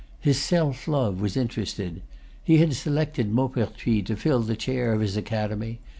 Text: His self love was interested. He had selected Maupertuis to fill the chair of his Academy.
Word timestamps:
His 0.19 0.41
self 0.41 0.87
love 0.87 1.21
was 1.21 1.37
interested. 1.37 2.01
He 2.43 2.57
had 2.57 2.73
selected 2.73 3.31
Maupertuis 3.31 4.03
to 4.07 4.15
fill 4.15 4.39
the 4.41 4.55
chair 4.55 4.93
of 4.93 5.01
his 5.01 5.15
Academy. 5.15 5.77